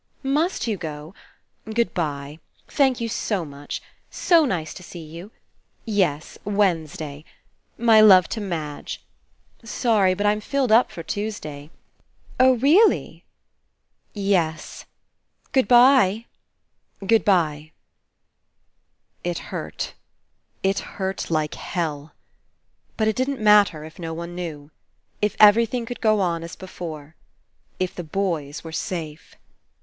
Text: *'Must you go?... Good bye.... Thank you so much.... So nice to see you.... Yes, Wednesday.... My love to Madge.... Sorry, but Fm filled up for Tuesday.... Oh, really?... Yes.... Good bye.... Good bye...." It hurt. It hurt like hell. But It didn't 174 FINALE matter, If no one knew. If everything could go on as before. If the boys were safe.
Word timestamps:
*'Must 0.23 0.65
you 0.65 0.77
go?... 0.77 1.13
Good 1.71 1.93
bye.... 1.93 2.39
Thank 2.67 2.99
you 2.99 3.07
so 3.07 3.45
much.... 3.45 3.83
So 4.09 4.45
nice 4.45 4.73
to 4.73 4.81
see 4.81 5.05
you.... 5.05 5.29
Yes, 5.85 6.39
Wednesday.... 6.43 7.23
My 7.77 8.01
love 8.01 8.27
to 8.29 8.41
Madge.... 8.41 9.03
Sorry, 9.63 10.15
but 10.15 10.25
Fm 10.25 10.41
filled 10.41 10.71
up 10.71 10.91
for 10.91 11.03
Tuesday.... 11.03 11.69
Oh, 12.39 12.53
really?... 12.55 13.25
Yes.... 14.15 14.85
Good 15.51 15.67
bye.... 15.67 16.25
Good 17.05 17.23
bye...." 17.23 17.71
It 19.23 19.37
hurt. 19.53 19.93
It 20.63 20.79
hurt 20.79 21.29
like 21.29 21.53
hell. 21.53 22.15
But 22.97 23.07
It 23.07 23.15
didn't 23.15 23.35
174 23.37 23.67
FINALE 23.71 23.85
matter, 23.85 23.85
If 23.85 23.99
no 23.99 24.13
one 24.15 24.33
knew. 24.33 24.71
If 25.21 25.35
everything 25.39 25.85
could 25.85 26.01
go 26.01 26.19
on 26.21 26.43
as 26.43 26.55
before. 26.55 27.13
If 27.79 27.93
the 27.93 28.03
boys 28.03 28.63
were 28.63 28.71
safe. 28.71 29.35